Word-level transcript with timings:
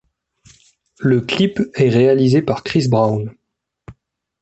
Le 0.97 1.21
clip 1.21 1.59
est 1.75 1.89
réalisé 1.89 2.41
par 2.41 2.63
Chris 2.63 2.87
Brown. 2.89 3.35